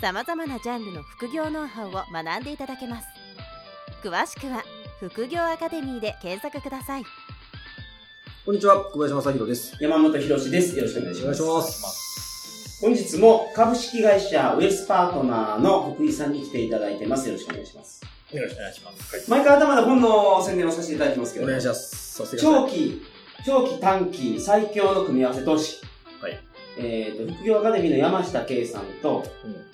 [0.00, 3.08] さまざまなジャンルの副業ノウハウを学んでいただけます
[4.02, 4.62] 詳しくは
[5.00, 7.04] 「副業アカデミー」で検索ください
[8.46, 9.76] こんにちは、小林正宏です。
[9.80, 10.76] 山本博史です。
[10.76, 12.80] よろしくお願いします。
[12.80, 17.26] 本日も株式会社ウエスパートナーの福井さんに来ていただいてます。
[17.26, 18.02] よろしくお願いします。
[18.30, 19.28] よろしくお願いします。
[19.28, 22.22] 毎回頭で本の宣伝をさせていただきますけど、お願いします。
[22.38, 23.02] 長期、
[23.44, 25.78] 長期短期最強の組み合わせ投資。
[26.76, 26.86] はい。
[26.86, 29.24] えっ、と、副業アカデミーの山下圭さんと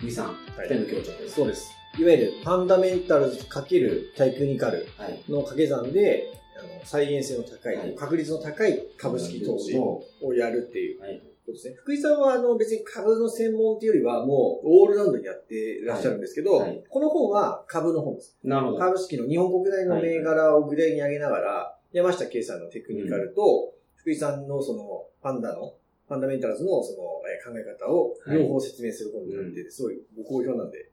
[0.03, 1.35] うんさん、はい二人の協調です。
[1.35, 1.73] そうです。
[1.99, 5.23] いわゆるファンダメンタルズ×テクニカルはい。
[5.29, 10.05] の掛け算で、あの再現性の高い、はい確率の高い株式投資を
[10.35, 11.21] やるっていうはい。
[11.45, 11.75] ことですね。
[11.77, 18.39] 福井さんはあの別に株の専門っていうよりはもうオールラウンドにやってらっしゃるんですけど、はいはいこの本は株の本です。
[18.45, 18.79] なるほど。
[18.79, 25.75] 株式の日本国内の銘柄を具体に上げながら、山下圭さんのテクニカルと、福井さんのその、ファンダの、
[26.09, 30.91] ファンダメンタルズのその、えー考え方を両方説明する本になってて、すごいご好評なんで、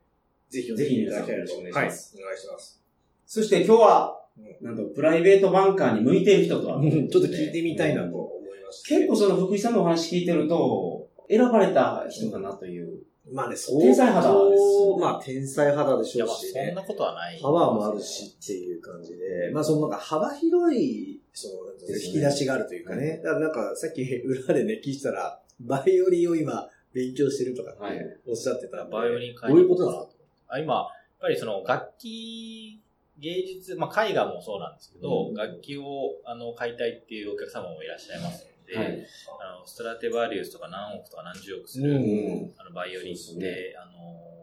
[0.49, 2.81] ぜひぜひ皆さんお願いしますはいお願いします。
[3.25, 4.21] そして今日は、
[4.61, 8.95] うなんとプライベートバンカーに向いている人とは、んちょっと聞いてみたいなと思いまして。
[8.95, 13.03] 結構その福井さんのお話聞いてると、選ばれた人だなという。
[13.31, 14.63] まあね、そう天才肌です
[14.99, 16.65] まあ天才肌でしょうしね。
[16.67, 17.39] そんなことはない。
[17.41, 21.53] パワーもあるしっていう感じで、まあそのなんか幅広い、その、
[21.95, 23.17] 引き出しがあるというかね。
[23.23, 28.93] だからなんかさっき 裏でね、聞いてたら、バイオリンを今勉強してるとかってはいおっしゃってたんで。
[28.93, 30.23] バイオリンどういうことなんですか？
[30.47, 30.85] あ今、やっ
[31.21, 32.79] ぱりその楽器、
[33.19, 39.05] 芸術、まあ絵画もそうなんですけど、うん楽器をあの買いたいっていうお客様もいらっしゃいますので、はい。
[39.41, 42.53] あのストラテバリウスとか何億とか何十億すうる、ん。
[42.57, 43.91] あのバイオリンって、ねあの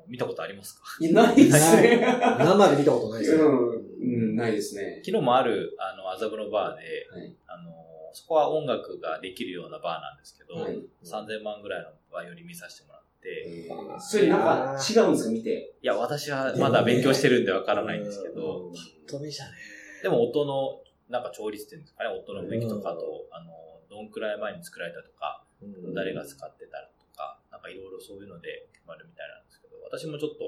[0.09, 0.83] 見たことありますか？
[1.01, 1.99] いないですね。
[2.39, 3.49] 生で見たことないですよ。
[3.49, 3.69] うん、
[4.01, 5.03] うん、ないですね。
[5.05, 7.35] 昨日もあるあの麻布のバーで、はい。
[7.49, 7.73] あの
[8.13, 10.75] そこは音楽ができるようなバーなんですけど、はい。
[11.05, 15.31] 3000万ぐらいのバイオリン見させてもらって、それなんか違うんですか？
[15.33, 15.75] 見て。
[15.83, 18.71] いや、私はまだ勉強してるんでわからないんですけど、
[19.09, 19.51] 飛びじゃね。
[20.05, 23.51] でも音の、なんか調律っていうんですかね、音の雰囲気とかと、あの、
[23.89, 25.45] どんくらい前に作られたとか、
[25.95, 30.45] 誰が使ってたとか、なんかいろいろそういうので決まるみたいなんですけど、私もちょっと、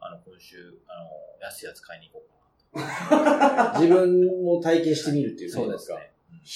[0.00, 2.38] あの、今週、あの、安いやつ買いに行こうか
[3.80, 5.60] 自分も体験してみるっていうなと。
[5.62, 5.94] ことですか。
[5.98, 6.12] ね。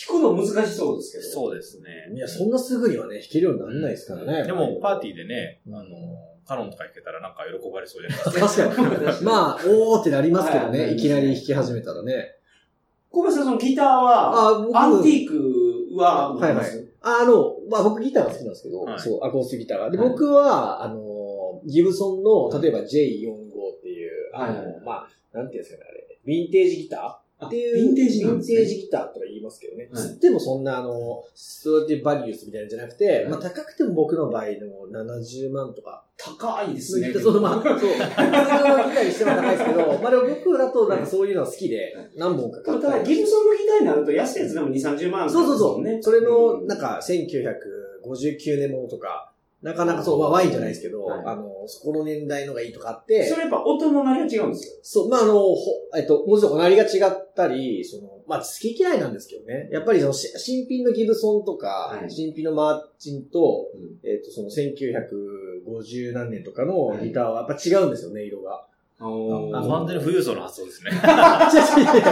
[0.09, 1.31] 弾くの難しそうですけど。
[1.31, 2.11] そうですね。
[2.15, 4.45] いや、そんなすぐにはね、弾けるようにならないですからね。
[4.45, 5.89] でも、パーティーでね、うんあの、
[6.47, 8.67] カノンとか弾けたらなんか喜ばれそうじゃないですか。
[8.73, 9.23] 確かに。
[9.25, 10.93] まあ、おーってなりますけどはいね。
[10.95, 12.37] いきなり弾き始めたらね。
[13.11, 15.62] 小林さん、そのギターは、アンティーク
[15.97, 19.01] は持ってます、はいあの、まあ僕ギターが好きなんですけど、はい。
[19.01, 19.91] そう、アコースティギターが。
[19.91, 20.09] で、はい。
[20.11, 29.89] 僕は、あの、ギブソンの、例えば J45 っていう、あの、はいまあ、なんていうんですかね、あれ、ヴィンテージギターあっていう、ヴィンテージねヴィンテージギターとか言いますけどね。
[29.93, 36.05] はいつってもそんな、あの、ストラティバリウスみたいなんじゃなくて、いまあ高くても僕の場合でも70万とか。
[36.17, 37.13] 高いですね。
[37.15, 45.83] そのまあ、 そう、通常のギターにしては高いですけど、 まあでも僕だとなんかそういうのは好きで、何本か買ったりギブソンのギターになると安いやつでも2、30万そうそうそう。
[45.83, 45.99] ね。
[46.01, 49.33] それの、うんなんか、1959年ものとか、
[49.63, 54.75] なかなかそう、まあ、ワインじゃないですけど、はいあの、そこの年代のがいいとかあって、それやっぱ音の鳴りが違うんですよ。
[54.83, 55.57] そう、まあ、あの、ほ
[55.97, 59.69] えっと、もちろんおなりが違ったり、その、まあ、好き嫌いなんですけどね。
[59.73, 68.67] やっぱりその、し新品のギブソンとか、はい新品のマーチンと、うんえっと、その1950何年とかのギターはやっぱ違うんですよね、色が。
[69.05, 70.93] おあの完全に富裕層の発想ですね。
[70.93, 70.99] 違う
[71.81, 72.03] 違う違う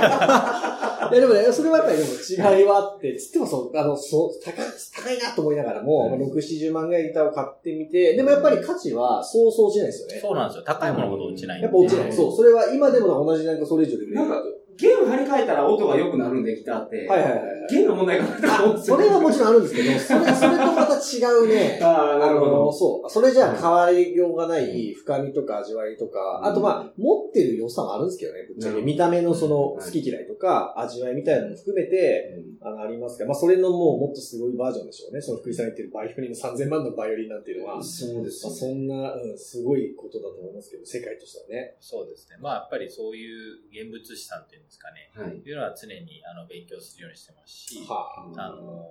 [1.10, 2.10] いやでもね、それはやっぱりでも
[2.58, 10.18] 違いはあって、つってもそう、あの、そう、高い、高いなと思いながらも、うんまあ6、70万ぐらいギターを買ってみて、でもやっぱり価値はそうそう落ちないですよね。
[10.20, 10.64] そうなんですよ。
[10.64, 11.64] 高いものほど落ちないんで。
[11.64, 12.10] やっぱ落ちない。
[12.10, 14.42] うんそう、それは今でも同じなんかそれ以上で売れるなんか、
[14.80, 17.06] ゲーム張り替えたら音が良くなるんで、ギターって。
[17.06, 17.74] はいはいはいはい。
[17.74, 18.96] 弦の問題があると思うんですよ。
[18.96, 21.80] それはもちろんあるんですけど、それ、それとまた違うね。
[21.82, 22.72] ああ、なるほど。
[22.72, 23.10] そう。
[23.10, 28.78] それじゃあ変わりようがない深みとか味わいとか、あとまあ、持ってる良さもあるんですけどね、ぶっちゃけ。
[28.78, 35.20] うん見た目のそのはい好き嫌いとか、味わいみたいなのも含めて、あの、ありますが、まあ、それのもうもっとすごいバージョンでしょうね。
[35.20, 41.76] その福井さんが言ってるバイオリンの3000万のバイオリンなんていうのは、まあ、そうですそんな、うん、すごいことだと思いますけど、世界としてはね。
[41.80, 42.36] そうですね。
[42.40, 45.10] まあやっぱりそういう現物資産っていうんですかね。
[45.14, 45.36] はい。
[45.36, 48.06] いうのは常にあの勉強するようにしてますし、は
[48.36, 48.48] あ。
[48.50, 48.86] の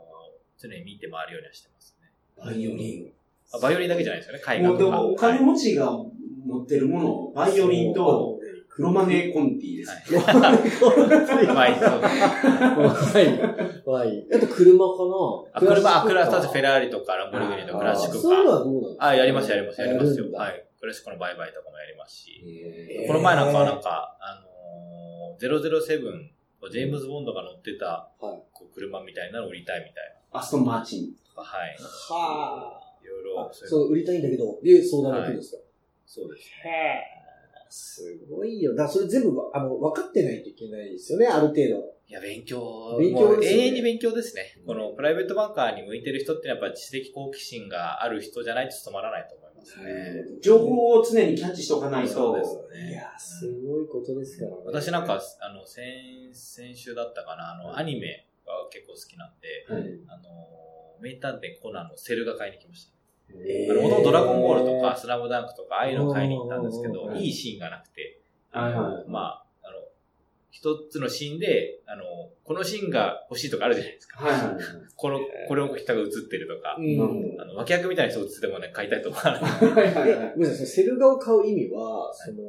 [0.57, 2.11] 常に見て回るようにはしてますね。
[2.38, 3.11] バイオリン。
[3.51, 4.83] あバイオリンだけじゃないですよね、絵画とか。
[4.83, 8.39] もうでも、お金はい持ちが持ってるものを、バイオリンと
[8.69, 9.91] 黒マネコンティです。
[9.91, 10.69] はい。
[10.69, 11.07] そう
[11.56, 11.79] はい。
[13.85, 14.27] はい。
[14.33, 14.94] あと車か
[15.53, 18.29] あ、車、あ、クラス、タフェラーリとか、ランボルギーニとかクラシックか。
[19.05, 20.31] あ、やります、やります、やりますよ。
[20.31, 20.65] はい。
[20.79, 22.41] クラシックの売買とかもやりますし。
[22.45, 25.81] えこの前なんかはなんか、あのー、007、
[26.71, 31.12] ジェームズ・ボンドが乗ってた、はい車みたいなのを売りたいみたいーアストンマーチン。
[31.12, 31.77] なとか、はい。
[32.10, 33.04] はあ。
[33.04, 35.62] いろいろ、そう売りたいんだけど、で、相談できるんですか？
[36.06, 36.50] そうです。
[37.71, 38.71] すごいよ。
[38.71, 41.95] だからそれ全部、あの、分かってないといけないですよね、ある程度。
[42.07, 44.57] いや、勉強、勉強もうですよね永遠に勉強ですね。
[44.66, 50.39] このプライベートバンカーに向いてる人ってやっぱ知的好奇心がある人じゃないと務まらないと思いますね。
[50.42, 52.12] 情報を常にキャッチしておかないと。
[52.12, 52.89] そうですね。
[52.89, 54.57] いや、すごいことですからね。
[54.65, 58.25] 私なんか、あの、先、先週だったかな、あの、アニメ
[58.56, 62.94] が結構好きなんで、はいあの、名探偵コナンのセルが買いに来ました。
[63.31, 68.19] えあの、ドラゴンボールとか、スラムダンクとか、ああいうのを買いに行ったんですけど、うんいいシーンがなくて、
[68.51, 69.78] あの、まあ、あの、
[70.50, 72.04] 一つのシーンで、あの、
[72.44, 74.24] このシーンが欲しいとかあるじゃないですか。
[74.24, 74.63] はい。
[74.96, 76.81] この、これを人が映ってるとかう、。
[76.81, 79.42] うんあの、脇役みたいな人映っててもね、買いたいと思わない。
[79.42, 82.42] はいはいはいえ、ごめんなさい、セル画を買う意味は、その、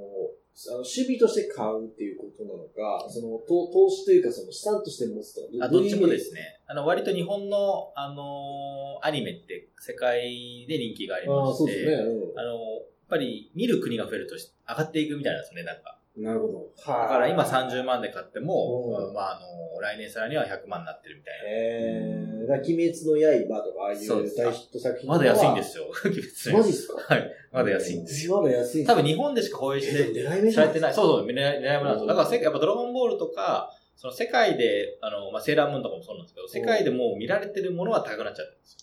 [0.69, 6.61] あの趣味として買うっていうことなのか、その、投投資というか、その資産として持つとか、あどっちもですね。
[6.67, 11.93] あの、割と日本の、あのーアニメって世界で人気がありああ、まして、そうですね。
[11.94, 15.97] うんあの、やっぱり見る国が増えるとし上がっていくみたいなんですよね、なんか。
[16.17, 16.70] なるほど。
[16.87, 23.17] だから今30万で買ってもう、んまあ、あの、来年さらには100万になってるみたいえー、だ鬼滅の
[23.49, 25.17] 刃とか、ああいう大ヒット作品な。
[25.17, 25.64] まだ安いんでよ。
[25.64, 27.14] すよ、 鬼滅の刃マジっすか？
[27.14, 27.32] はい。
[27.52, 28.41] まだ安いんですよ。
[28.43, 30.94] まだ安いん多分日本でしか放映してえ狙い目知られてない。
[30.94, 32.06] そうそう、狙い目なんですよ。
[32.06, 38.81] だからやっぱドラゴンボールとか、その世界で、あの、まあ、セーラームーンとかもそうなんですけど、世界でもう見られてるものは高くなっちゃってるんですよ。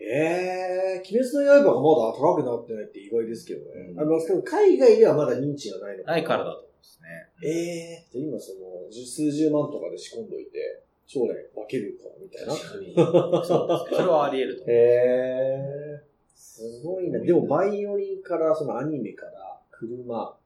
[0.00, 3.92] えー、鬼滅の刃がまだ高くなってないって意外ですけどね。
[3.92, 7.08] うんあの、しかも海外ではまだ認知がないのないからだと思うんですね。
[7.44, 12.54] ええー、今その、十数十万とかで仕込んどいて、将来化けるかもみたいな。
[12.54, 12.94] 確かに。
[12.94, 13.96] そうですね。
[13.96, 14.76] それはあり得ると思う。
[14.76, 17.18] へ えー、すごいな。
[17.18, 20.36] でも、バイオリンから、そのアニメから、車、も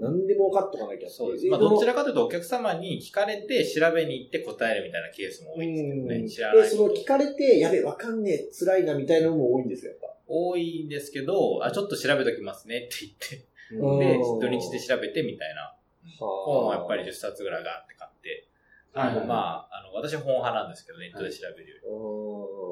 [0.00, 1.46] う何でも分かっとかなきゃそうです。
[1.46, 6.28] まあ、どちらかというとお客様に聞かれて調べに行って答えるみたいなケースも多いんですけどね。
[6.28, 10.16] 知らなで、いその聞かれて、やべ、わかんねえ、辛いな、みたいなのも多いんですよ、やっぱ。
[10.26, 13.46] 多いんですけど、あ、ちょっと調べときますねって言って、
[13.76, 15.74] うんで、土日で調べてみたいな。
[16.18, 18.48] 本をやっぱり10あ冊ぐらいガーって買って、
[18.94, 21.76] はいはいまあ、あの、私は本派なんですけど、ネットで調べるよ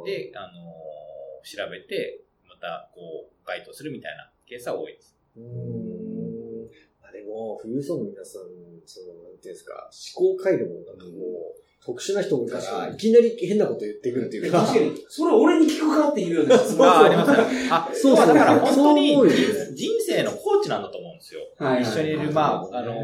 [0.06, 0.12] り。
[0.16, 1.15] ーで、あのー
[1.46, 5.16] 調べて、また、こう、該当するみたいなケースは多いです。
[5.36, 6.68] うーん。
[7.06, 8.42] あでも、富裕層の皆さん、
[8.84, 9.88] その、なんていうんですか、
[10.18, 14.62] 思考回路もなんかもう、特殊な人多いから、いきなり変なこと言ってくるっていうか。
[14.62, 16.84] 確かに、それ俺に聞くかっていうような質問。
[16.84, 17.68] あ、あ りますね。
[17.70, 19.14] あ、そそううそうだから本当そうに
[19.76, 21.42] 人生のコーチなんだと思うんですよ。
[21.58, 22.96] はいはい一緒にいる、まあ、あのー、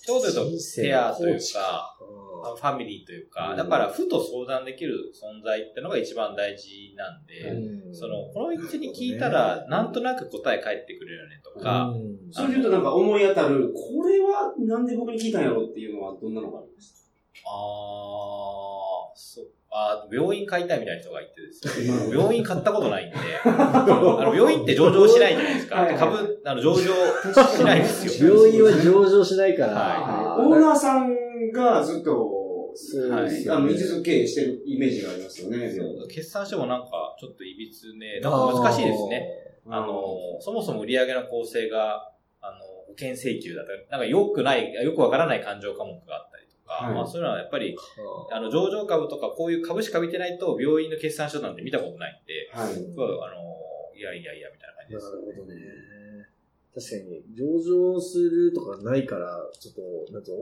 [0.00, 3.56] 一言で言うと、人生ペアというか、うんファミリーというか、うん。
[3.56, 7.40] だから、ふと相談できる存在ってのが一番大事なんで、
[7.86, 7.94] うん。
[7.94, 12.32] その、この位置に聞いたら、なんとなく答え返ってくるよねとか、うん。
[12.32, 17.10] それで言うとなんか思い当たる、これはなんで僕に聞いたんやろっていうのはどんなのがあります
[17.44, 19.46] あー、そう。
[19.74, 22.10] あー病院買いたいみたいな人がいてですね。
[22.10, 25.76] か病院買ったことないんで、 あの病院って上場しないじゃないですか。
[25.76, 25.98] はいはい。
[25.98, 28.36] 株、あの上場しないですよ。
[28.36, 35.70] 病院は上場しないから、はオーナーさんがずっと、そうはいあの、一途経営してるイメージがありますよね。
[35.70, 39.28] そう決算書もなんか、ちょっといびつね、なんか難しいですね。
[39.66, 47.76] あの、そもそも売上の構成が、あの、保険請求だったり、なんか良くない、よくわからない感情科目があったりとか、はいまあそういうのはやっぱり、
[48.30, 52.72] ああの、上場株とかこういう株しか見てないと、病院の決算書なんて見たことないんで、はい。
[52.72, 53.52] あの、
[53.94, 55.06] いやいやいや、みたいな感じです。
[55.06, 55.82] なるほどね。
[56.74, 59.74] 確かに、上場するとかないから、ちょっ
[60.06, 60.32] と、なんと、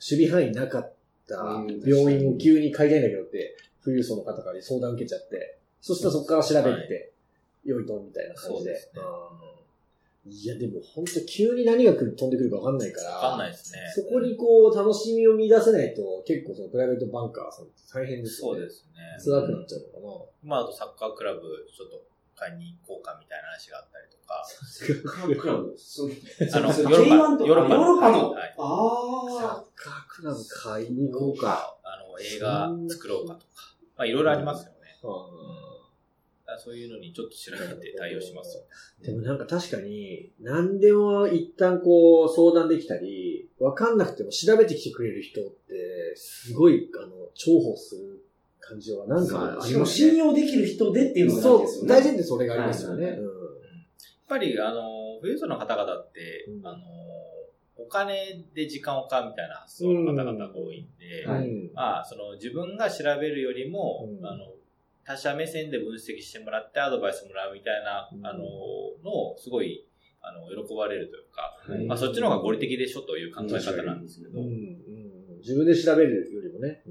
[0.00, 0.92] 守備範囲なかっ
[1.28, 7.12] たうん病院を急に買いたいんだけどって、富裕層の方から相談受けちゃって、そしたらそこから調べて、
[7.64, 8.70] 良いと、みたいな感じで。
[8.72, 9.54] ですねうん
[10.26, 13.80] いや、でも本当急に何が飛んでくるか分かんないから、わかんないですね。
[13.94, 18.60] そこにこう、楽しみを見出せないと、結構そのプライベートバンカーさんって大変ですよね。
[18.60, 19.20] そうですね。
[19.20, 20.24] 辛くなっちゃうのかな。
[20.42, 22.04] 今だとサッカークラブちょっと
[22.36, 23.92] 買いに行こうかみたいな話があっ
[24.86, 25.74] たりとか、クラブ。
[25.76, 26.08] そ
[26.54, 28.30] あの、そヨーロッパ J1 とヨーロッパヨーロッパの。
[28.30, 31.76] はいあサッカークラブ買いに行こうか。
[31.82, 33.46] あの、映画作ろうかとか、
[33.96, 34.78] まあいろいろありますよね。
[35.02, 35.54] うん
[36.58, 38.62] そういうのにちょっと調べて対応しますよ。
[39.02, 48.24] でもなんか確かに、何でも一旦こう相談できたり、わかんなくても調べてきてくれる人って、すごい、あの、重宝する
[48.60, 49.66] 感じはなんかあ。
[49.66, 50.10] りますね。
[50.10, 51.88] 信用できる人でっていうのがそう大事ですよね。
[51.88, 53.06] 大事ってそれがありますよね。
[53.06, 53.43] はいうん
[54.34, 56.66] ぱり、あの、富裕層の方々って、うん。
[56.66, 56.78] あの、
[57.76, 61.48] お金で時間を買うみたいな発想の方々が多いんで、はい。
[61.48, 64.26] うんまあ、その自分が調べるよりも、うん。
[64.26, 64.46] あの、
[65.04, 68.26] 他者目線で分析してもらってアドバイスもらうみたいな、うん。
[68.26, 68.38] あの、
[69.04, 69.86] のをすごい、
[70.20, 71.86] あの、喜ばれるというか、はい。
[71.86, 74.46] まあ、そっちの方が合理的でしょという考え方なんですけど、うん。
[74.46, 75.38] うん。
[75.38, 76.82] 自分で調べるよりもね。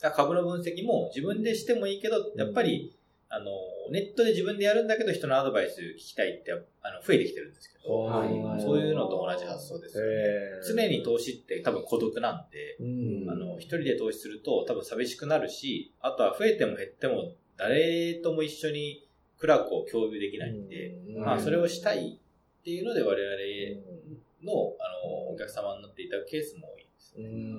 [0.00, 2.96] だから株の分析も自分でしてもいいけど、やっぱり、
[3.34, 3.50] あの、
[3.90, 6.56] ネットで自分でやるんだけど人のアドバイス聞きたいって、あ
[6.92, 10.88] の、増えてきてるんですけど、はいそういうのと同じ発想ですよね。
[10.88, 13.30] 常に投資って多分孤独なんで、うん。
[13.30, 21.24] あの、一人で投資すると多分寂しくなるし、あとは増えても減っても誰とも一緒に苦楽を共有できないんで、うん。
[21.24, 22.20] まあそれをしたい
[22.60, 24.14] っていうので我々
[24.44, 26.73] の、あの、お客様になっていただくケースも。
[27.16, 27.54] うん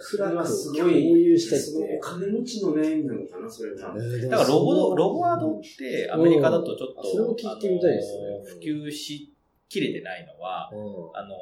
[0.00, 3.94] それはすごい、共有したいってお金持ちの悩みなのかな、それは。
[4.30, 8.58] だからロボ、ロボワードってアメリカだとちょっと、それも聞いてみたいですねあの普
[8.88, 9.32] 及し
[9.68, 11.36] きれてないのは、うあの、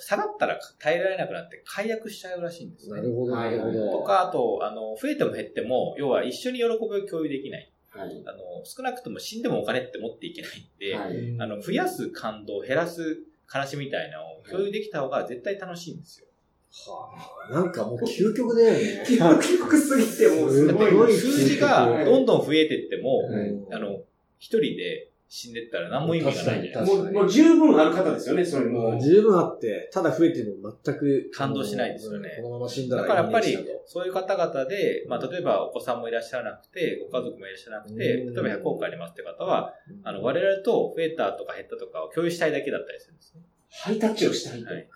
[0.00, 3.00] 下がったら耐えられなくなって解約しちゃうらしいんですね。
[3.00, 3.98] んなるほど、なるほど。
[3.98, 7.70] とか、あと、あの、増えても減っても、要は一緒に喜びを共有できない。
[7.90, 8.22] はい。
[8.26, 11.14] あの、少なくとも死んでもお金って持っていけないんで、はい。
[11.14, 13.18] うんあの、増やす感動、減らす
[13.52, 16.26] 悲しみみたいなのを共有できた方が絶対楽しいんですよ。
[16.72, 19.04] はあ、なんかもう究極だよね。
[19.06, 21.12] 結局すぎて、もうすごい。
[21.14, 24.02] 数字がどんどん増えてっても、うんあの、
[24.38, 26.84] 一人で死んでったら何も意味がないじゃないですか。
[26.84, 29.00] もう、もう十分ある方ですよね、それもう。
[29.00, 43.42] 十分あって、ただ増えても全く感動しないですよねうんこのまま死んだらだからやっぱりそういう方々で、まあ、例えばお子さんもいらっしゃらなくて、ご家族もいらっしゃらなくて、例えうんば100億ありますって方は、あの、我々と増えたとか減ったとかを共有したいだけだったりするんですね。
[43.70, 44.72] ハイタッチをしたいと。
[44.72, 44.88] はい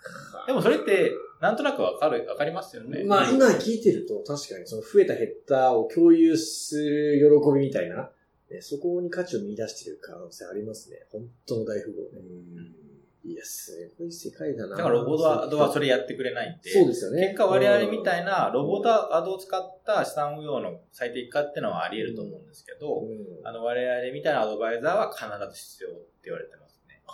[0.47, 3.05] でもそれって、なんとなくわかる、わかりますよね。
[3.05, 8.11] まあ今聞いてると確かにその増えた減ったを共有する喜びみたいな、
[8.51, 10.97] ね、そこに価値を見出してる可能性ありますね。
[11.13, 12.81] 本当の大富豪ね。
[13.23, 14.77] いや、すごい世界だな。
[14.77, 17.29] だからロボドアドはそれやってくれないんで、そうですよね。
[17.29, 23.03] 結果我々みたいいなロボドアドを使った資産運用の最適化っていうのはあり得ると思うんですけど、
[23.45, 26.60] あの我々みたいなアドバイザーは必ず必要って言われてますね。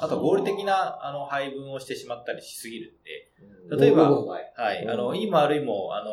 [0.00, 2.94] あと合理的なあの配分をしてしまったりしすぎるん。
[3.02, 4.84] で、例えばはい。
[4.84, 4.90] うん。
[4.90, 6.10] あの、いいも悪いも、あの、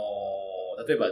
[0.88, 1.08] 例えば、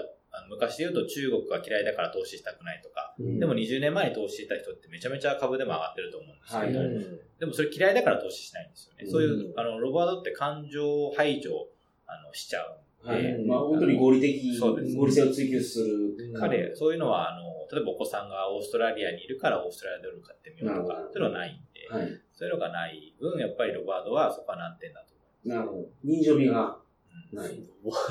[0.49, 7.19] 昔で言うと中国が嫌いだから投資したくないとか、でも20年前に投資してた人ってめちゃめちゃ株でも上がってると思うんですけど、はい。
[7.39, 9.05] でもそれ嫌いだから投資しないんですよね。
[9.09, 9.59] そういうう、ん。
[9.59, 11.67] あの、ロボアドって感情排除、
[12.07, 13.45] あの、しちゃうんで、はい。
[13.45, 16.33] まあ本当に合理的、合理性を追求する。
[16.39, 22.21] 彼、そういうのは、あの、例えばお子さんがオーストラリアにいるからオーストラリアドル買ってみようとか、なるほどそういうのはないんで、はい。
[22.33, 25.87] そういうのがない分、やっぱりロボアドはそこは難点だと思いなるほど。
[26.03, 26.85] 人情味がます。
[26.85, 26.91] うん
[27.31, 27.63] ない。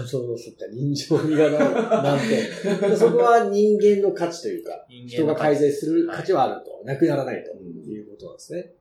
[0.06, 1.58] そう、そっか、人情味がない。
[2.02, 2.96] なんて。
[2.96, 6.82] そこは人間の価値というか、人人が間の改善する価値はあると。
[6.84, 8.72] なくならないとうんいうことなんですね。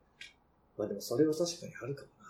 [0.77, 2.25] まあでもそれは確かにあるかもな。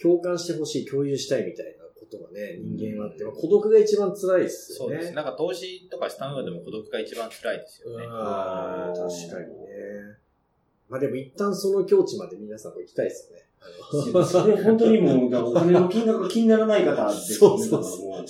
[0.00, 4.96] 共感してほしい、共有したいみたいなことがね、人間はあって、まあ孤独が一番辛いですよね。
[4.96, 5.14] そうです。
[5.14, 8.06] なんか投資とか資産運用でも孤独が一番辛いですよね。
[8.08, 9.68] ああ、確かにね。
[10.88, 13.44] まあでも一旦その境地まで皆さんも行きたいですよね。
[13.60, 17.38] あのそれ本当にもう、お金の金額が気にならない方ですね。
[17.38, 18.24] そうそうそう。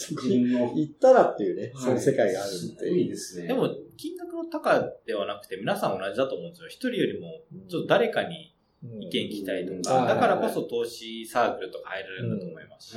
[0.75, 3.01] 行ったらっていうね、はいそういう世界があるすごっていう。
[3.01, 3.49] いですね。
[3.49, 6.69] でも、金額の高ではなくて、皆さん同じだと思うんですよ。
[6.69, 12.97] 一人よりも、ちょっと誰かに意見聞きたいとうんか、うんだからこそ投資サークルとか入れるんだと思いますし、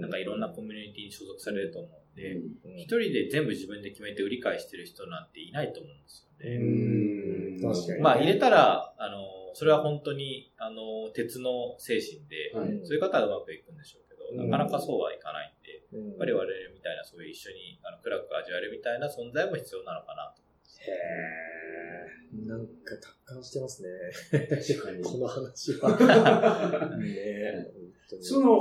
[0.00, 2.78] なんかいろんなコミュニティに所属されると思うんで、うん。
[2.78, 6.56] 一人で全部自分で決めて売り買いしてる人なんていないと思うんですよね。
[6.56, 7.72] うん。
[7.72, 8.02] 確かにね。
[8.02, 12.80] まあ入れたら、あの、それは本当に、あの、鉄の精神で、はい。
[12.84, 14.50] そういう方はうまくいくんでしょうけど、うん。
[14.50, 20.42] なかなかそうはいかないんで、うん、やっぱり我々みたいなそういう一緒にあの苦楽味わえるみたいな存在も必要なのかなと。
[20.80, 23.88] へーなんか達観してますね。
[24.48, 25.02] 確かに。
[25.04, 26.96] この話は。
[26.98, 27.66] ね
[28.20, 28.58] その、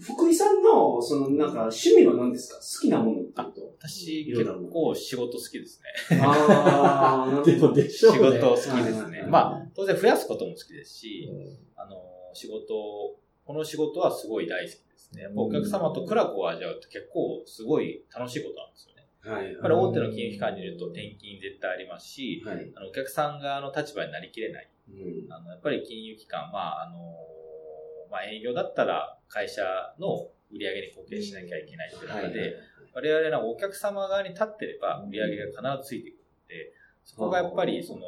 [0.00, 2.56] 福井さんの、その、なんか、趣味は何ですか？
[2.58, 3.74] 好きなものっていうと？
[3.78, 5.80] 私結構仕事好きです
[6.10, 6.18] ね。
[6.20, 8.18] ああ、なるほど でもでしょうね。
[8.18, 9.26] 仕事好きですね。
[9.28, 11.96] まあ、当然増やすことも好きですし、うんあの、
[12.32, 15.28] 仕事、この仕事はすごい大好きですね。
[15.36, 18.91] お客様と苦楽を味わうって結構すごい楽しいことなんですよね。
[19.24, 19.52] はい。
[19.52, 22.72] やっぱり大手の金融機関にいると転勤絶対ありますし、はい。
[22.74, 24.68] あのお客さん側の立場になりきれない。
[24.90, 25.32] うん。
[25.32, 26.96] あのやっぱり金融機関、まあ、あの、
[28.10, 29.62] まあ営業だったら会社
[29.98, 32.56] の売り上げに貢献しなきゃいけないっていう中で、
[32.94, 36.72] 我々のお客様側に立ってれば売り上げが必ずついてくるので、
[37.04, 38.00] そこがやっぱりその、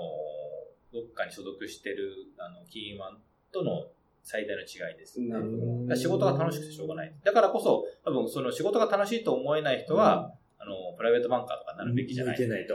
[0.92, 3.18] どっかに所属してるあの金融マン
[3.52, 3.86] との
[4.22, 5.20] 最大の違いです。
[5.20, 5.82] なるほど。
[5.82, 7.14] だから仕事が楽しくてしょうがない。
[7.24, 10.32] だからこそ、多分その仕事が楽しいと思えない人は、
[10.64, 12.38] あの、プライベートバンカーとかになるべきじゃない。
[12.38, 12.74] 向いてないと。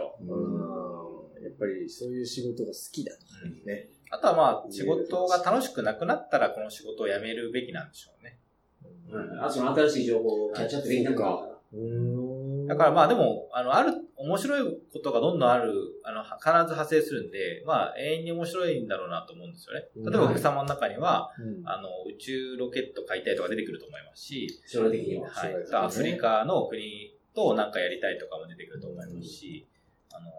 [1.41, 3.19] やっぱりそういう仕事が好きだと。
[3.65, 3.89] ね。
[4.12, 8.39] あとはまあ、仕事が楽しくなくなったら、この仕事を辞めるべきなんでしょうね。
[9.12, 11.29] うんあ、その新しい情報をキャッチアップできなから。
[11.72, 19.86] うーんだからまあでも、あの、ある、面白いことがどんどんある、あの、必ず派生するんで、まあ、永遠に面白いんだろうなと思うんですよね。
[19.96, 25.29] 例えばお客様の中には、うんあの、宇宙ロケット買いたいとか出てくると思いますし、将来的には。
[25.29, 25.51] はい。
[25.51, 29.68] そうですねアフリカの国となんかやりたいとかも出てくると思いますし、
[30.12, 30.32] あの、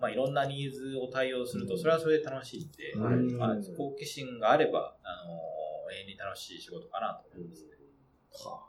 [0.00, 3.14] まあ、いろんなニーズを対応すると、それはそれで楽しいんで、はい。
[3.14, 5.34] うんまあ、好奇心があれば、あの、
[5.92, 7.68] 永遠に楽しい仕事かなと思いますね。
[8.44, 8.68] はあ。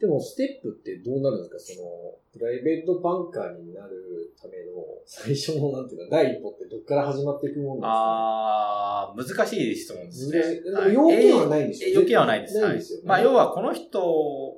[0.00, 1.80] でも、ステップってどうなるんですか？
[1.80, 10.40] その、プライベートバンカーになるための最初の、なんていうか、第一歩ってどっから始まっていくもんなんあー、難しい質問ですね。
[10.40, 10.62] 難しい。
[10.64, 12.60] でも要件はないんでしょえー要件はないです。
[12.60, 13.02] ないですよ。
[13.02, 13.24] ねはい。
[13.24, 14.56] まあ、要はこの人、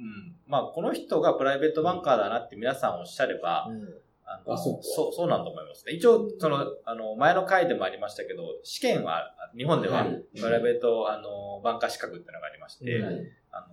[0.00, 0.36] うん。
[0.46, 3.78] まあ、この人がプライベートバンカーだなって皆さんおっしゃれば、うん。
[4.24, 4.82] あのあそうか。
[4.82, 5.92] そう、そうなんだと思いますね。
[5.92, 13.02] 一応、その、あの、前の回でもありましたけど、試験は、日本でははい、プライベート、あの、バンカー資格っていうのがありまして、
[13.50, 13.66] あの、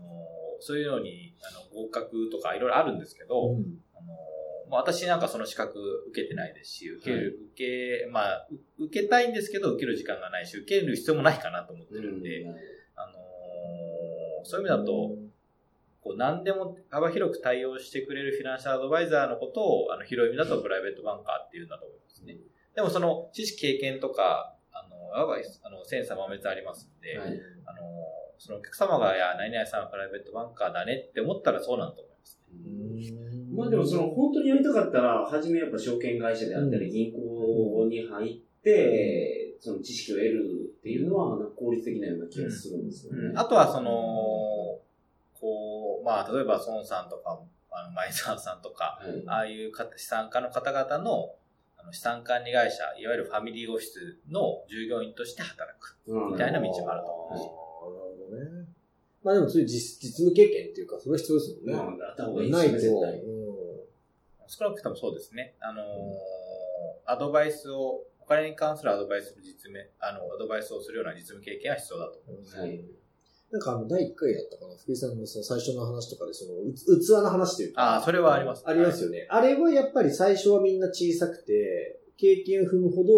[0.59, 3.79] そういうのに、あの、合格とかいろいろあるんですけど、うん。
[3.95, 4.07] あの、
[4.69, 5.79] まあ、私なんかその資格
[6.09, 8.47] 受けてないですし、受ける、受け、まあ、
[8.79, 12.45] う受けたいんですけど、受ける時間がないし、受ける必要もないかなと思ってるんで、
[12.95, 13.13] あの
[14.43, 15.15] そういう意味だと、
[16.07, 22.37] こう何でも幅広く対応してくれるフィナンシャルアドバイザーのことを、あの、広い意味だとプライベートバンカーっていうんだと思いますね。
[22.75, 27.29] でもその、知識経験とか、あの、やばい、あの、センサー豆滅ありますんで、はい
[27.65, 27.79] あの、
[28.37, 32.39] そのお客様が、いや、何々さんはプライベートバンカーだねって思ったらそうなんだと思います
[33.11, 33.17] ね。
[33.53, 43.33] まあでもその本当にやりたかったら、初めやっぱ証券会社であったり、うん銀行に入って、その知識を得るっていうのは、効率的なような気がするんですよね。
[43.35, 43.91] あとはその、
[46.07, 47.39] まあ、例えば孫さんとか、
[47.71, 51.35] あの、前澤さんとか、はいああいう方資産家の方々の、
[51.77, 55.97] あの資産管理会社、いわゆるファミリーオフィスの従業員として働く。
[56.07, 58.67] うんみたいな道もあると思ああ、なるうしほどね。
[59.23, 61.73] まあでもそういう実実務経験っていうか、それは必要ですもんね。
[61.73, 63.29] まあ、あった方がいいないと、ですよね、絶対。
[63.29, 63.47] うん
[64.49, 65.55] 少なくともそうですね。
[65.59, 65.85] あのー
[67.09, 72.59] アドバイスを、お金に関するアドバイスの実務、あの、アドバイスをするような実務経験は必要だと思います。
[72.59, 72.81] はい。
[73.51, 77.81] なんかあの、第1回だったかな、福井さんのその最初の話とかで、その、器の話というか。
[77.81, 78.63] ああ、それはあります。
[78.65, 79.25] ありますよね。
[79.29, 83.13] あれはやっぱり最初はみんな小さくて、経験を踏むほど、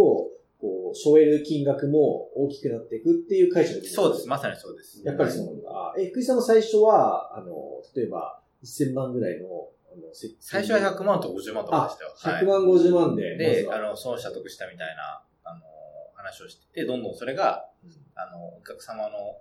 [0.59, 4.27] こう、背負える金額も大きくなっていくっていう解釈そうです。。
[4.27, 5.01] まさにそうです。
[5.03, 5.95] やっぱりそうなんだ。
[5.97, 9.47] え、福井さんの最初は、あの、例えば、1000万ぐらいの、
[9.91, 12.13] あの、最初は100万とか50万とかでしたよ。
[12.15, 13.37] はい100万、50万で。
[13.37, 15.61] で、あの、損した得したみたいな、あの、
[16.13, 17.69] 話をしてて、どんどんそれが、
[18.15, 19.37] あの、お客様の、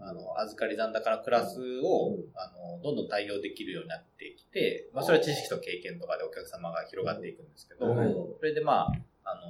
[0.00, 2.24] あの、預かり残高のクラスを、うん。
[2.34, 8.86] あの、どんどん対応できるようになってきて、まあ、それは知識と経験とかでお客様が広がっていくんですけど、はいそれでまあ、
[9.24, 9.42] あの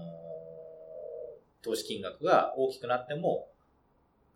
[1.63, 3.49] 投資金額が大きくなっても、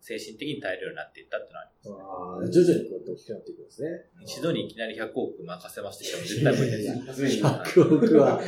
[0.05, 2.61] 精神的に耐えるようになっていったっていうのはあります。
[2.61, 3.89] あー徐々にこうやって大きくなっていくんですね。
[4.21, 6.83] 一度にいきなり100億任せますって人も絶対無理です。
[6.83, 8.41] いやいや初めに100億は、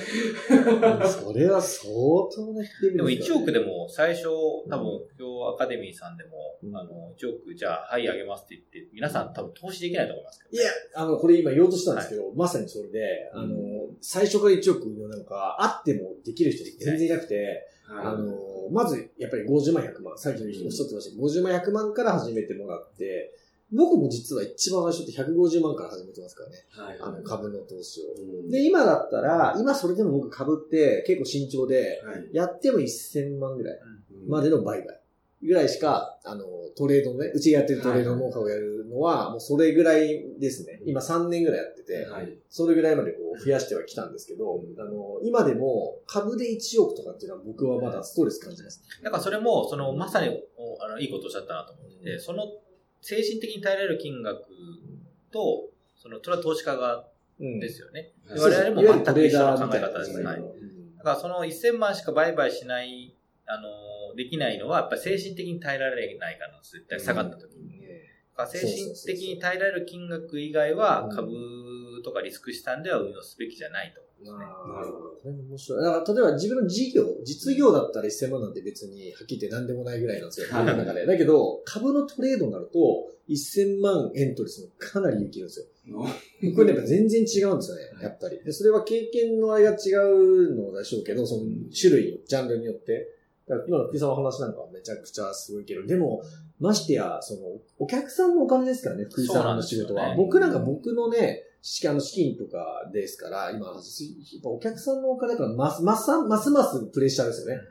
[1.09, 1.89] それは相
[2.29, 4.29] 当な低でも1億でも、も最初、
[4.69, 6.77] 多分、今日アカデミーさんでも、うん。
[6.77, 13.55] あの、1億じゃあ、はい、あげますって言って、皆さん多分投資できないと思いますけど、いや、あの、これ今言おうとしたんですけど、まさにそれで、あの、
[14.01, 23.33] 最初から1億のなんか、あってもできる人全然いなくて、あはの、まず、やっぱり50万100万、さっきの人おっしゃってましたけど、50万100万から始めてもらって、
[23.73, 26.55] 僕も実は一番最初って150万から始めてますからね。
[26.75, 26.79] い。
[26.79, 26.97] はい。
[27.01, 28.05] あの、株の投資を。
[28.17, 32.29] うんで、今だったら、今それでも僕株って結構慎重で、はい。
[32.31, 33.79] やっても1000万ぐらい
[34.23, 34.96] うんまでの売買
[35.43, 36.45] ぐらいしか、あの、
[36.75, 40.81] トレードのね、うちがやってるトレードのノウハウをやるのは、もうそれぐらいですね。
[40.85, 42.37] 今3年ぐらいやってて、はい。
[42.49, 48.81] それぐらいまでこう増やしてはきたんですけど、あの、今でも株で1億とかっていうのは僕はまだストレス感じます。
[49.03, 52.45] だからそれも、その、まさに、おあの、いいことをおっしゃったなと思ってて、その、
[53.01, 54.41] 精神的に耐えられる金額
[55.31, 57.07] と、その、それは投資家側
[57.39, 58.13] うんですよね。
[58.27, 60.17] はい我々も全く一緒の考え方です。
[60.17, 60.23] ね。
[60.23, 63.69] だからその1000万しか売買しない、あの、
[64.17, 67.77] できないのは、やっぱり精神的に耐えられないから絶対下がった時に。
[68.35, 74.73] だから精神的に耐えられる金額以外はうん株とかリスク資産では運用すべきじゃないと思うんですね。
[74.73, 75.17] なるほど。
[75.23, 75.83] 面白い。
[75.83, 80.47] だから、例えば自分の事業、実業だったら1000万なんて別に、はっきり言って何でもないぐらいなんですよ。
[80.51, 81.05] の中で。
[81.05, 85.65] だけど、株のトレードになると、1000万エントリーするのかなり勇気いるんですよ。
[86.55, 88.39] これね、やっぱ全然違うんですよね、やっぱり。
[88.43, 91.43] で、それは経験のあれが違うのでしょうけど、その
[91.79, 93.16] 種類、ジャンルによって。
[93.47, 96.21] だから今の福井さんの話なんかはめちゃくちゃすごいけど、でも、
[96.59, 97.41] ましてや、その、
[97.79, 100.09] お客さんのお金ですからね、福井さんの仕事は。
[100.09, 103.67] ね僕なんか僕のね、資あの資金とかですから、今、
[104.43, 107.61] お客さんのお金だから、ます、ます、ますますプレッシャーですよね。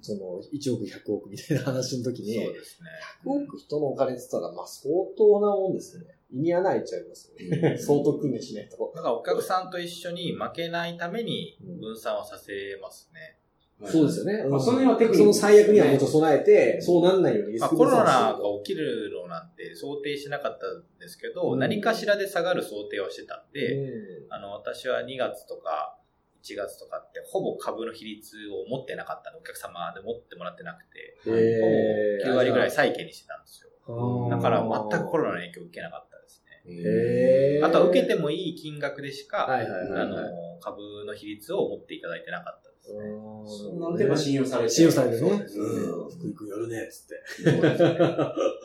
[0.00, 2.88] その、1億、100億みたいな話の時に、そうですね。
[3.24, 6.16] 100億人のお金って言ったら、まあ相当なもんですよね。
[6.32, 7.76] 胃に穴開いちゃいますよね。
[7.80, 8.92] 相当訓練しないと。
[8.94, 13.39] だからお客さんと一緒に負けないために分散はさせますね。
[13.86, 14.44] そうですよね。
[14.44, 21.58] まあその辺はテクニックその最悪にはもっと備えて、そうなんないようにリスまあ、クコロナがが起きるのなんて想定しなかったんですけど、うん。
[21.58, 25.96] 何かしらで下がる想定はしてたんで、うあの、私は2月とか
[26.42, 32.30] 1月とかってほぼ株の比率を持ってなかったんで、お客様で持ってもらってなくて、んへー。
[32.32, 33.70] 9割ぐらい債券にしてたんですよ。
[34.30, 36.62] だから全くコロナの影響を受けなかったですね。
[36.66, 37.66] へー。
[37.66, 40.02] あとは受けてもいい金額でしか、はいはいはいはい。
[40.02, 40.16] あの、
[40.60, 43.78] 株の比率を持っていただいてなかったですね。
[43.78, 45.20] なんていうか信用されて信用されるね。
[45.20, 47.60] そうん福井君やるね、つって。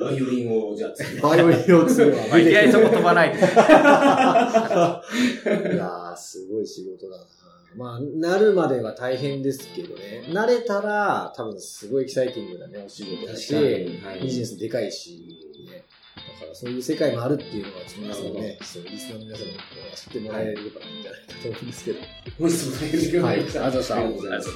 [0.03, 1.19] バイオリンをじゃあ次。
[1.19, 3.43] バイオリンを継ぐわまあ、いきなりそこ飛ばないです。
[3.45, 7.23] いやー、すごい仕事だな。
[7.75, 10.23] まあ、なるまでは大変ですけどね。
[10.29, 15.44] 慣れたら、多分すごいエキサイティングなね、お仕事だし、はいビジネスでかいし、
[16.55, 19.53] そういう世界もあるっていうのは、皆さんね、そうリスナーの皆さんに
[19.93, 20.67] 知ってもらえればいい
[20.99, 21.99] んじゃないかと思うんですけど。
[22.39, 23.59] 本日も大変時間がありました。
[23.59, 24.49] はいありがとうございましたありがとうございます。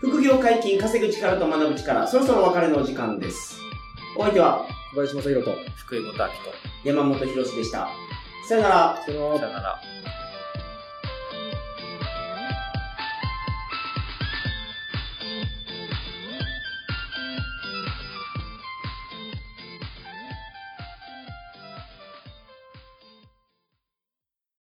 [0.00, 3.56] 副業解禁、稼ぐ力と学ぶ力、そろそろお別れのお時間です。
[4.16, 6.32] お相手は小林正宏と、福井元明と、
[6.84, 7.88] 山本博史でした。
[8.48, 9.02] さよなら。
[9.04, 9.80] さよなら。